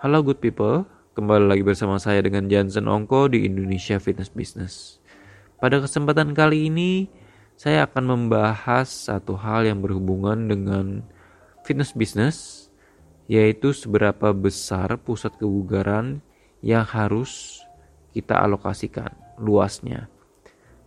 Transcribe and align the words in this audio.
Halo 0.00 0.24
good 0.24 0.40
people, 0.40 0.88
kembali 1.12 1.44
lagi 1.44 1.60
bersama 1.60 2.00
saya 2.00 2.24
dengan 2.24 2.48
Jansen 2.48 2.88
Ongko 2.88 3.36
di 3.36 3.44
Indonesia 3.44 4.00
Fitness 4.00 4.32
Business. 4.32 4.96
Pada 5.60 5.76
kesempatan 5.76 6.32
kali 6.32 6.72
ini, 6.72 7.12
saya 7.52 7.84
akan 7.84 8.08
membahas 8.08 8.88
satu 8.88 9.36
hal 9.36 9.68
yang 9.68 9.84
berhubungan 9.84 10.48
dengan 10.48 11.04
fitness 11.68 11.92
business, 11.92 12.36
yaitu 13.28 13.76
seberapa 13.76 14.32
besar 14.32 14.96
pusat 14.96 15.36
kebugaran 15.36 16.24
yang 16.64 16.88
harus 16.88 17.60
kita 18.16 18.40
alokasikan 18.40 19.12
luasnya. 19.36 20.08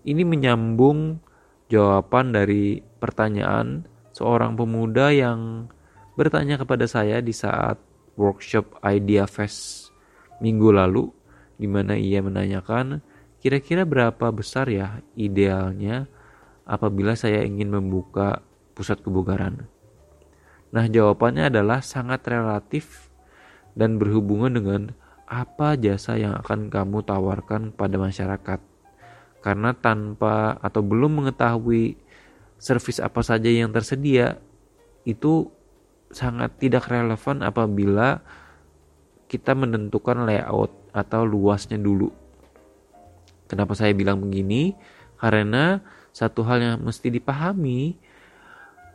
Ini 0.09 0.25
menyambung 0.25 1.21
jawaban 1.69 2.33
dari 2.33 2.81
pertanyaan 2.97 3.85
seorang 4.09 4.57
pemuda 4.57 5.13
yang 5.13 5.69
bertanya 6.17 6.57
kepada 6.57 6.89
saya 6.89 7.21
di 7.21 7.29
saat 7.29 7.92
workshop 8.19 8.79
Idea 8.85 9.25
Fest 9.25 9.89
minggu 10.41 10.73
lalu 10.73 11.09
di 11.57 11.65
mana 11.69 11.95
ia 11.95 12.19
menanyakan 12.19 12.99
kira-kira 13.43 13.83
berapa 13.83 14.31
besar 14.31 14.71
ya 14.71 15.03
idealnya 15.13 16.07
apabila 16.63 17.13
saya 17.13 17.43
ingin 17.43 17.71
membuka 17.71 18.39
pusat 18.73 19.03
kebugaran. 19.03 19.67
Nah, 20.73 20.89
jawabannya 20.89 21.53
adalah 21.53 21.85
sangat 21.85 22.25
relatif 22.25 23.13
dan 23.77 24.01
berhubungan 24.01 24.49
dengan 24.49 24.81
apa 25.29 25.77
jasa 25.77 26.17
yang 26.17 26.33
akan 26.41 26.73
kamu 26.73 27.05
tawarkan 27.05 27.75
pada 27.75 27.95
masyarakat. 28.01 28.59
Karena 29.43 29.75
tanpa 29.75 30.57
atau 30.63 30.81
belum 30.81 31.21
mengetahui 31.21 31.99
servis 32.57 32.97
apa 33.03 33.21
saja 33.21 33.51
yang 33.51 33.69
tersedia, 33.75 34.39
itu 35.03 35.51
sangat 36.13 36.55
tidak 36.61 36.87
relevan 36.87 37.41
apabila 37.41 38.21
kita 39.27 39.57
menentukan 39.57 40.29
layout 40.29 40.69
atau 40.93 41.25
luasnya 41.25 41.81
dulu. 41.81 42.13
Kenapa 43.49 43.73
saya 43.73 43.91
bilang 43.97 44.21
begini? 44.21 44.77
Karena 45.17 45.81
satu 46.13 46.45
hal 46.45 46.61
yang 46.61 46.77
mesti 46.85 47.09
dipahami, 47.09 47.97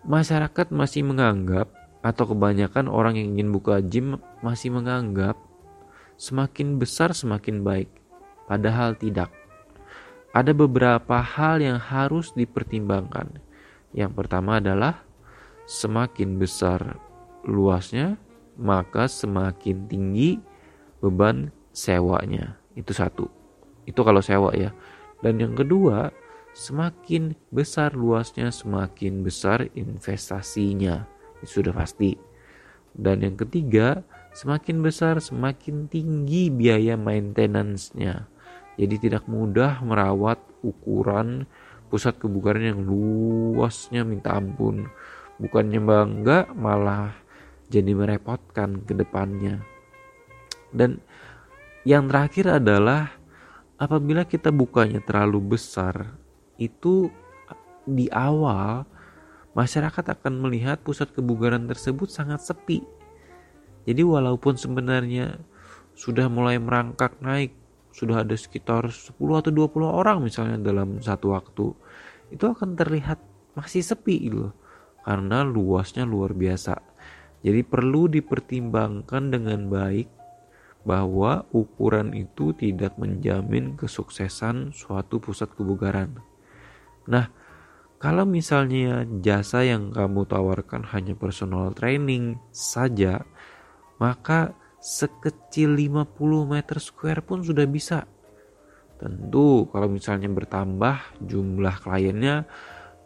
masyarakat 0.06 0.70
masih 0.70 1.02
menganggap 1.02 1.70
atau 1.98 2.30
kebanyakan 2.30 2.86
orang 2.86 3.18
yang 3.18 3.34
ingin 3.34 3.50
buka 3.50 3.82
gym 3.82 4.22
masih 4.38 4.70
menganggap 4.70 5.34
semakin 6.14 6.78
besar 6.78 7.10
semakin 7.14 7.66
baik. 7.66 7.90
Padahal 8.46 8.94
tidak. 8.94 9.34
Ada 10.30 10.54
beberapa 10.54 11.18
hal 11.18 11.58
yang 11.58 11.80
harus 11.82 12.30
dipertimbangkan. 12.36 13.42
Yang 13.90 14.12
pertama 14.14 14.60
adalah 14.62 15.02
semakin 15.66 16.38
besar 16.38 17.07
luasnya, 17.46 18.18
maka 18.58 19.06
semakin 19.06 19.86
tinggi 19.86 20.42
beban 20.98 21.54
sewanya. 21.70 22.58
Itu 22.74 22.90
satu. 22.94 23.30
Itu 23.86 24.02
kalau 24.02 24.22
sewa 24.22 24.50
ya. 24.54 24.74
Dan 25.22 25.42
yang 25.42 25.54
kedua, 25.54 26.10
semakin 26.54 27.34
besar 27.50 27.94
luasnya, 27.94 28.50
semakin 28.50 29.22
besar 29.22 29.66
investasinya. 29.74 31.06
Itu 31.42 31.62
sudah 31.62 31.74
pasti. 31.74 32.18
Dan 32.94 33.22
yang 33.22 33.38
ketiga, 33.38 34.02
semakin 34.34 34.82
besar, 34.82 35.22
semakin 35.22 35.86
tinggi 35.86 36.50
biaya 36.50 36.98
maintenance-nya. 36.98 38.26
Jadi 38.78 38.94
tidak 39.10 39.26
mudah 39.26 39.82
merawat 39.82 40.38
ukuran 40.62 41.46
pusat 41.90 42.20
kebugaran 42.20 42.74
yang 42.74 42.80
luasnya 42.84 44.06
minta 44.06 44.36
ampun. 44.36 44.86
Bukannya 45.38 45.80
bangga, 45.82 46.38
malah 46.54 47.14
jadi 47.68 47.92
merepotkan 47.92 48.84
ke 48.84 48.96
depannya. 48.96 49.60
Dan 50.72 51.00
yang 51.84 52.08
terakhir 52.08 52.60
adalah 52.60 53.16
apabila 53.80 54.24
kita 54.28 54.52
bukanya 54.52 55.00
terlalu 55.00 55.56
besar, 55.56 56.16
itu 56.60 57.08
di 57.88 58.10
awal 58.12 58.84
masyarakat 59.56 60.04
akan 60.18 60.44
melihat 60.44 60.82
pusat 60.84 61.08
kebugaran 61.14 61.64
tersebut 61.64 62.12
sangat 62.12 62.44
sepi. 62.44 62.84
Jadi 63.88 64.04
walaupun 64.04 64.60
sebenarnya 64.60 65.40
sudah 65.96 66.28
mulai 66.28 66.60
merangkak 66.60 67.16
naik, 67.24 67.56
sudah 67.96 68.22
ada 68.22 68.36
sekitar 68.36 68.92
10 68.92 69.16
atau 69.16 69.50
20 69.50 69.88
orang 69.88 70.20
misalnya 70.20 70.60
dalam 70.60 71.00
satu 71.00 71.32
waktu, 71.32 71.72
itu 72.28 72.44
akan 72.44 72.76
terlihat 72.76 73.18
masih 73.56 73.80
sepi 73.80 74.28
loh. 74.28 74.52
Karena 75.08 75.40
luasnya 75.40 76.04
luar 76.04 76.36
biasa. 76.36 76.76
Jadi 77.42 77.62
perlu 77.62 78.10
dipertimbangkan 78.10 79.30
dengan 79.30 79.70
baik 79.70 80.08
bahwa 80.82 81.44
ukuran 81.54 82.16
itu 82.16 82.56
tidak 82.56 82.96
menjamin 82.96 83.76
kesuksesan 83.78 84.74
suatu 84.74 85.20
pusat 85.22 85.52
kebugaran. 85.54 86.18
Nah, 87.06 87.30
kalau 87.98 88.22
misalnya 88.22 89.02
jasa 89.22 89.66
yang 89.66 89.90
kamu 89.90 90.26
tawarkan 90.26 90.86
hanya 90.94 91.18
personal 91.18 91.74
training 91.74 92.38
saja, 92.54 93.26
maka 93.98 94.54
sekecil 94.78 95.74
50 95.74 96.46
meter 96.46 96.78
square 96.78 97.26
pun 97.26 97.42
sudah 97.42 97.66
bisa. 97.66 98.06
Tentu 98.98 99.66
kalau 99.70 99.90
misalnya 99.90 100.30
bertambah 100.30 101.22
jumlah 101.22 101.76
kliennya 101.82 102.46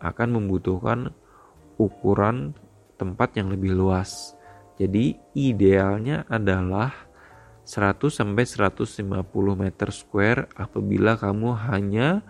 akan 0.00 0.28
membutuhkan 0.40 1.12
ukuran 1.76 2.56
tempat 2.96 3.36
yang 3.38 3.52
lebih 3.52 3.72
luas. 3.74 4.36
Jadi 4.80 5.14
idealnya 5.36 6.24
adalah 6.26 6.90
100 7.62 8.10
sampai 8.10 8.42
150 8.42 9.06
meter 9.54 9.88
square 9.94 10.50
apabila 10.58 11.14
kamu 11.14 11.54
hanya 11.70 12.26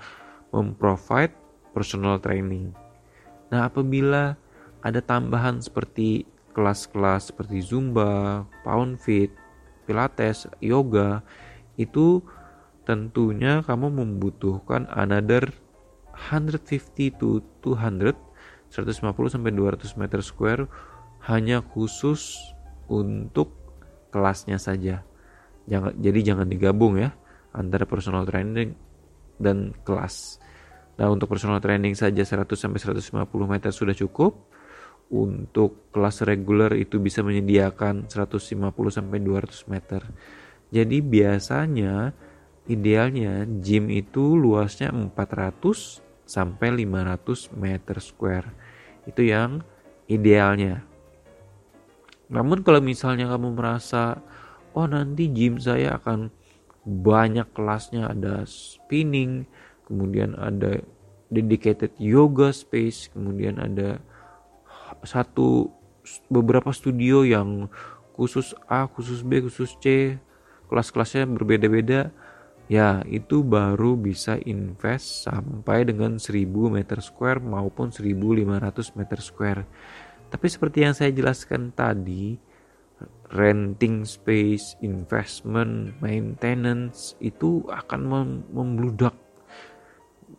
memprovide 0.52 1.32
personal 1.72 2.20
training. 2.20 2.76
Nah, 3.48 3.68
apabila 3.68 4.36
ada 4.84 5.00
tambahan 5.00 5.62
seperti 5.64 6.28
kelas-kelas 6.52 7.32
seperti 7.32 7.64
Zumba, 7.64 8.44
Pound 8.60 9.00
Fit, 9.00 9.32
Pilates, 9.88 10.44
Yoga, 10.60 11.24
itu 11.80 12.20
tentunya 12.84 13.64
kamu 13.64 13.88
membutuhkan 13.88 14.84
another 14.92 15.48
150 16.12 17.16
to 17.16 17.40
200 17.64 18.12
150 18.72 19.12
sampai 19.28 19.52
200 19.52 20.00
meter 20.00 20.24
square 20.24 20.64
hanya 21.28 21.60
khusus 21.60 22.40
untuk 22.88 23.52
kelasnya 24.08 24.56
saja. 24.56 25.04
Jangan 25.68 25.92
jadi 26.00 26.34
jangan 26.34 26.48
digabung 26.48 26.96
ya 26.98 27.12
antara 27.52 27.84
personal 27.84 28.24
training 28.24 28.74
dan 29.36 29.76
kelas. 29.84 30.40
Nah, 30.96 31.08
untuk 31.08 31.28
personal 31.32 31.60
training 31.60 31.96
saja 31.96 32.24
100 32.24 32.48
sampai 32.56 32.80
150 32.80 33.28
meter 33.48 33.70
sudah 33.72 33.96
cukup. 33.96 34.48
Untuk 35.12 35.92
kelas 35.92 36.24
reguler 36.24 36.72
itu 36.80 36.96
bisa 36.96 37.20
menyediakan 37.20 38.08
150 38.08 38.48
sampai 38.88 39.20
200 39.20 39.68
meter. 39.68 40.00
Jadi 40.72 41.04
biasanya 41.04 42.16
idealnya 42.64 43.44
gym 43.44 43.92
itu 43.92 44.40
luasnya 44.40 44.88
400 44.88 46.00
sampai 46.24 46.68
500 46.88 47.52
meter 47.52 47.96
square. 48.00 48.48
Itu 49.08 49.26
yang 49.26 49.66
idealnya. 50.06 50.82
Namun 52.32 52.64
kalau 52.64 52.80
misalnya 52.80 53.28
kamu 53.28 53.52
merasa 53.52 54.22
oh 54.72 54.88
nanti 54.88 55.28
gym 55.28 55.60
saya 55.60 56.00
akan 56.00 56.32
banyak 56.82 57.46
kelasnya 57.54 58.10
ada 58.10 58.42
spinning, 58.48 59.46
kemudian 59.86 60.34
ada 60.34 60.82
dedicated 61.30 61.94
yoga 62.00 62.50
space, 62.50 63.12
kemudian 63.14 63.60
ada 63.60 64.02
satu 65.06 65.70
beberapa 66.28 66.74
studio 66.74 67.22
yang 67.22 67.70
khusus 68.18 68.52
A, 68.66 68.90
khusus 68.90 69.22
B, 69.22 69.40
khusus 69.40 69.78
C, 69.78 70.18
kelas-kelasnya 70.68 71.28
berbeda-beda 71.30 72.10
ya 72.72 73.04
itu 73.04 73.44
baru 73.44 74.00
bisa 74.00 74.40
invest 74.48 75.28
sampai 75.28 75.84
dengan 75.84 76.16
1000 76.16 76.48
meter 76.72 77.04
square 77.04 77.44
maupun 77.44 77.92
1500 77.92 78.96
meter 78.96 79.18
square 79.20 79.62
tapi 80.32 80.46
seperti 80.48 80.88
yang 80.88 80.96
saya 80.96 81.12
jelaskan 81.12 81.76
tadi 81.76 82.40
renting 83.32 84.04
space, 84.04 84.76
investment, 84.84 85.96
maintenance 86.00 87.16
itu 87.20 87.64
akan 87.68 88.00
mem 88.04 88.28
membludak 88.52 89.16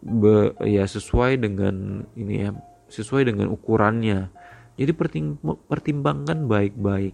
Be, 0.04 0.52
ya 0.66 0.90
sesuai 0.90 1.38
dengan 1.38 2.02
ini 2.18 2.50
ya 2.50 2.52
sesuai 2.90 3.30
dengan 3.30 3.54
ukurannya. 3.54 4.34
Jadi 4.74 4.92
pertim 4.98 5.38
pertimbangkan 5.70 6.50
baik-baik. 6.50 7.14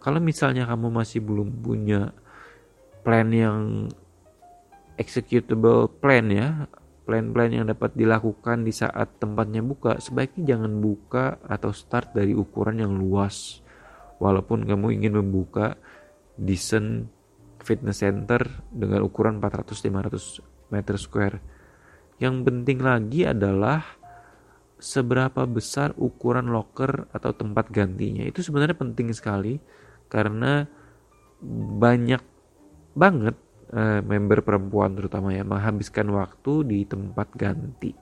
Kalau 0.00 0.16
misalnya 0.16 0.64
kamu 0.64 0.88
masih 0.88 1.20
belum 1.20 1.60
punya 1.60 2.16
plan 3.04 3.28
yang 3.28 3.92
executable 4.98 5.88
plan 5.88 6.26
ya 6.28 6.66
plan-plan 7.08 7.48
yang 7.48 7.66
dapat 7.70 7.96
dilakukan 7.96 8.68
di 8.68 8.72
saat 8.74 9.16
tempatnya 9.16 9.64
buka 9.64 9.96
sebaiknya 9.96 10.54
jangan 10.54 10.76
buka 10.82 11.40
atau 11.48 11.72
start 11.72 12.12
dari 12.12 12.36
ukuran 12.36 12.84
yang 12.84 12.92
luas 13.00 13.64
walaupun 14.20 14.68
kamu 14.68 15.00
ingin 15.00 15.16
membuka 15.16 15.78
decent 16.36 17.08
fitness 17.62 18.04
center 18.04 18.44
dengan 18.70 19.02
ukuran 19.02 19.42
400-500 19.42 20.72
meter 20.72 20.96
square. 20.96 21.36
Yang 22.18 22.34
penting 22.46 22.78
lagi 22.82 23.26
adalah 23.26 23.82
seberapa 24.78 25.42
besar 25.46 25.94
ukuran 25.98 26.50
locker 26.54 27.10
atau 27.10 27.34
tempat 27.34 27.70
gantinya. 27.70 28.26
Itu 28.26 28.42
sebenarnya 28.42 28.78
penting 28.78 29.10
sekali 29.10 29.58
karena 30.06 30.66
banyak 31.78 32.22
banget 32.94 33.36
uh, 33.72 34.00
member 34.04 34.40
perempuan 34.44 34.96
terutama 34.96 35.32
ya 35.32 35.44
menghabiskan 35.44 36.08
waktu 36.12 36.64
di 36.64 36.78
tempat 36.88 37.28
ganti. 37.36 37.92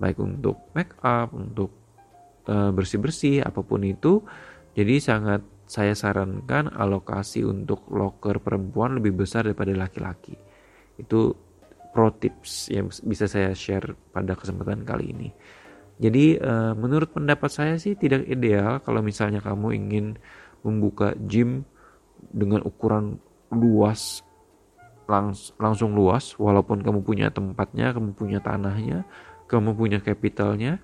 Baik 0.00 0.16
untuk 0.20 0.72
make 0.72 0.96
up, 1.04 1.32
untuk 1.36 1.70
uh, 2.48 2.72
bersih-bersih 2.72 3.44
apa 3.44 3.60
pun 3.60 3.84
itu. 3.84 4.24
Jadi 4.72 5.02
sangat 5.02 5.42
saya 5.70 5.94
sarankan 5.94 6.72
alokasi 6.72 7.46
untuk 7.46 7.86
locker 7.94 8.42
perempuan 8.42 8.98
lebih 8.98 9.22
besar 9.22 9.46
daripada 9.46 9.70
laki-laki. 9.76 10.34
Itu 10.98 11.36
pro 11.90 12.14
tips 12.14 12.70
yang 12.70 12.90
bisa 13.06 13.26
saya 13.26 13.54
share 13.54 13.94
pada 14.14 14.38
kesempatan 14.38 14.86
kali 14.86 15.10
ini. 15.10 15.28
Jadi 16.00 16.40
uh, 16.40 16.72
menurut 16.72 17.12
pendapat 17.12 17.50
saya 17.52 17.74
sih 17.76 17.92
tidak 17.92 18.24
ideal 18.24 18.80
kalau 18.80 19.04
misalnya 19.04 19.44
kamu 19.44 19.76
ingin 19.76 20.06
membuka 20.64 21.12
gym 21.28 21.68
dengan 22.32 22.64
ukuran 22.64 23.20
luas 23.52 24.24
langs 25.10 25.50
langsung 25.58 25.98
luas 25.98 26.38
walaupun 26.38 26.86
kamu 26.86 27.02
punya 27.02 27.34
tempatnya, 27.34 27.90
kamu 27.90 28.14
punya 28.14 28.38
tanahnya, 28.38 29.02
kamu 29.50 29.74
punya 29.74 29.98
capitalnya 29.98 30.78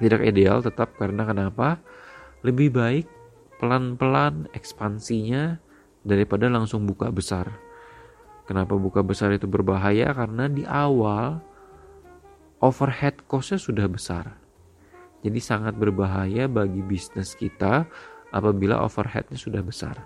tidak 0.00 0.24
ideal 0.24 0.64
tetap 0.64 0.96
karena 0.96 1.28
kenapa? 1.28 1.78
Lebih 2.40 2.72
baik 2.72 3.06
pelan-pelan 3.60 4.48
ekspansinya 4.56 5.60
daripada 6.00 6.48
langsung 6.48 6.88
buka 6.88 7.12
besar. 7.12 7.52
Kenapa 8.48 8.74
buka 8.80 9.04
besar 9.04 9.30
itu 9.36 9.44
berbahaya? 9.44 10.10
Karena 10.16 10.48
di 10.48 10.64
awal 10.64 11.38
overhead 12.64 13.20
cost-nya 13.28 13.60
sudah 13.60 13.86
besar. 13.86 14.40
Jadi 15.20 15.36
sangat 15.36 15.76
berbahaya 15.76 16.48
bagi 16.48 16.80
bisnis 16.80 17.36
kita 17.36 17.84
apabila 18.32 18.80
overheadnya 18.80 19.36
sudah 19.36 19.60
besar. 19.60 20.00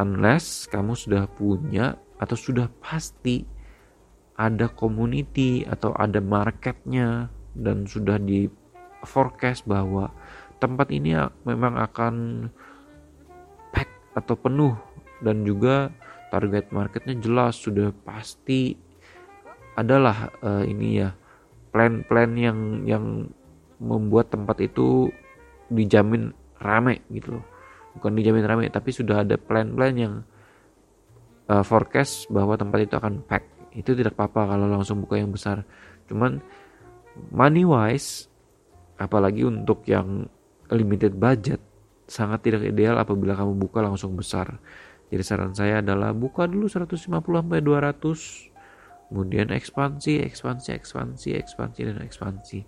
Unless 0.00 0.64
kamu 0.72 0.96
sudah 0.96 1.28
punya 1.28 2.00
atau 2.16 2.36
sudah 2.36 2.72
pasti 2.80 3.44
ada 4.40 4.72
community 4.72 5.68
atau 5.68 5.92
ada 5.92 6.24
marketnya 6.24 7.28
dan 7.52 7.84
sudah 7.84 8.16
di 8.16 8.48
forecast 9.04 9.68
bahwa 9.68 10.08
tempat 10.56 10.88
ini 10.88 11.12
memang 11.44 11.76
akan 11.76 12.48
pack 13.76 13.88
atau 14.16 14.36
penuh 14.40 14.72
dan 15.20 15.44
juga 15.44 15.92
target 16.32 16.72
marketnya 16.72 17.20
jelas 17.20 17.60
sudah 17.60 17.92
pasti 18.04 18.76
adalah 19.76 20.32
uh, 20.40 20.64
ini 20.64 21.04
ya 21.04 21.12
plan-plan 21.72 22.32
yang 22.40 22.88
yang 22.88 23.04
membuat 23.80 24.32
tempat 24.32 24.60
itu 24.64 25.12
dijamin 25.68 26.32
rame 26.60 27.00
gitu 27.12 27.40
loh 27.40 27.46
bukan 28.00 28.16
dijamin 28.16 28.48
rame 28.48 28.64
tapi 28.72 28.90
sudah 28.96 29.20
ada 29.20 29.36
plan-plan 29.36 29.92
yang 29.92 30.14
uh, 31.52 31.60
forecast 31.60 32.32
bahwa 32.32 32.56
tempat 32.56 32.88
itu 32.88 32.96
akan 32.96 33.20
pack 33.28 33.44
itu 33.76 33.92
tidak 33.92 34.16
apa-apa 34.16 34.56
kalau 34.56 34.66
langsung 34.66 35.04
buka 35.04 35.20
yang 35.20 35.28
besar 35.28 35.62
cuman 36.08 36.40
money 37.28 37.68
wise 37.68 38.26
apalagi 38.96 39.44
untuk 39.44 39.84
yang 39.84 40.24
limited 40.72 41.16
budget 41.16 41.60
sangat 42.10 42.42
tidak 42.42 42.66
ideal 42.66 42.98
apabila 42.98 43.38
kamu 43.38 43.54
buka 43.54 43.78
langsung 43.80 44.18
besar. 44.18 44.58
Jadi 45.10 45.22
saran 45.22 45.54
saya 45.54 45.78
adalah 45.78 46.10
buka 46.10 46.50
dulu 46.50 46.66
150 46.66 47.06
sampai 47.06 47.62
200 47.62 49.10
kemudian 49.10 49.50
ekspansi, 49.50 50.22
ekspansi, 50.22 50.70
ekspansi, 50.74 51.28
ekspansi 51.34 51.80
dan 51.86 51.98
ekspansi. 52.02 52.58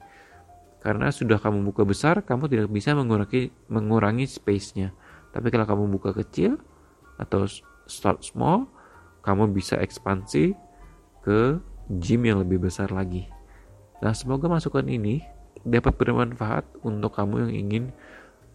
Karena 0.82 1.14
sudah 1.14 1.38
kamu 1.38 1.62
buka 1.70 1.86
besar, 1.86 2.26
kamu 2.26 2.50
tidak 2.50 2.68
bisa 2.74 2.98
mengurangi 2.98 3.54
mengurangi 3.70 4.26
space-nya. 4.26 4.90
Tapi 5.32 5.48
kalau 5.48 5.64
kamu 5.64 5.84
buka 5.96 6.12
kecil 6.12 6.60
atau 7.16 7.48
start 7.88 8.22
small, 8.22 8.68
kamu 9.24 9.50
bisa 9.50 9.80
ekspansi 9.80 10.52
ke 11.24 11.56
gym 11.98 12.22
yang 12.28 12.44
lebih 12.44 12.62
besar 12.68 12.92
lagi. 12.92 13.26
Nah, 14.02 14.12
semoga 14.12 14.50
masukan 14.50 14.84
ini 14.86 15.22
dapat 15.62 15.94
bermanfaat 15.94 16.82
untuk 16.82 17.14
kamu 17.14 17.48
yang 17.48 17.52
ingin 17.54 17.84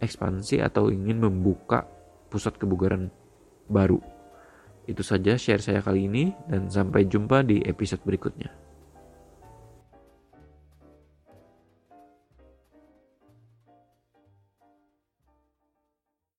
ekspansi 0.03 0.62
atau 0.62 0.91
ingin 0.91 1.24
membuka 1.24 1.88
pusat 2.27 2.59
kebugaran 2.59 3.09
baru. 3.71 4.03
Itu 4.88 5.03
saja 5.03 5.35
share 5.35 5.63
saya 5.63 5.80
kali 5.83 6.07
ini 6.07 6.31
dan 6.47 6.68
sampai 6.68 7.07
jumpa 7.07 7.44
di 7.44 7.63
episode 7.63 8.03
berikutnya. 8.03 8.66